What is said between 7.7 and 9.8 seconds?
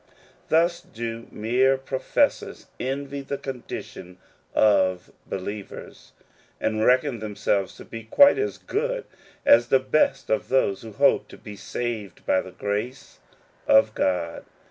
to be quite as good as the